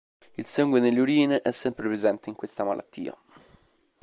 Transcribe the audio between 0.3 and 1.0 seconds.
Il sangue nelle